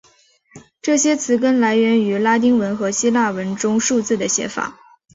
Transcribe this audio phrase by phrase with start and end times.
[0.81, 4.79] 这些词根来源于拉丁文和希腊文中数字的写法。